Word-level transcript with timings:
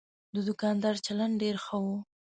د 0.33 0.35
دوکاندار 0.47 0.95
چلند 1.05 1.33
ډېر 1.41 1.55
ښه 1.65 1.77
و. 1.83 1.85